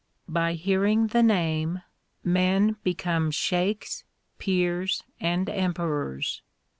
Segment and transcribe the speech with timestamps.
[0.25, 1.83] 2 By hearing the Name
[2.23, 4.03] men become Shaikhs,
[4.39, 6.41] Pirs, and Emperors.